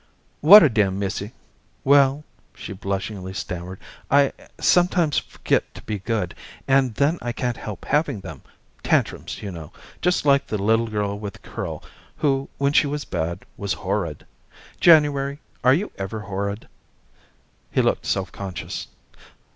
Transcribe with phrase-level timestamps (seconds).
[0.39, 1.31] "What am dem, missy?"
[1.83, 2.23] "Well,"
[2.55, 6.33] she blushingly stammered, "I sometimes forget to be good,
[6.67, 8.41] and then I can't help having them
[8.81, 9.71] tantrums, you know.
[10.01, 11.83] Just like the little girl with the curl
[12.17, 14.25] who, when she was bad, was horrid.
[14.79, 16.67] January, are you ever horrid?"
[17.69, 18.87] He looked self conscious.